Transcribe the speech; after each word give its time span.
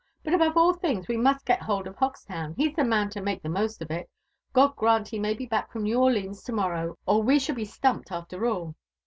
But 0.23 0.33
aborve 0.33 0.55
all 0.57 0.73
things 0.73 1.07
we 1.07 1.15
must 1.15 1.45
get 1.45 1.67
bold 1.67 1.85
of 1.85 1.95
Ho^town: 1.97 2.55
he's 2.57 2.73
the 2.75 2.83
man 2.83 3.11
to 3.11 3.21
make 3.21 3.43
the 3.43 3.49
most 3.49 3.83
of 3.83 3.91
it. 3.91 4.09
God 4.51 4.75
grant 4.75 5.09
he 5.09 5.19
may 5.19 5.35
be 5.35 5.45
back 5.45 5.71
from 5.71 5.83
New 5.83 5.99
Orlines 5.99 6.43
to*morrow, 6.45 6.97
or 7.05 7.21
we 7.21 7.37
Shall 7.37 7.53
be 7.53 7.65
stQHipl 7.67 8.11
after 8.11 8.47
all." 8.47 8.73